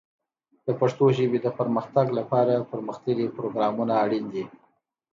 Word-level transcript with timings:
د 0.65 0.67
پښتو 0.79 1.05
ژبې 1.17 1.39
د 1.41 1.47
پرمختګ 1.59 2.07
لپاره 2.19 2.53
پرمختللي 2.71 3.27
پروګرامونه 3.37 3.93
اړین 4.03 4.25
دي. 4.33 4.45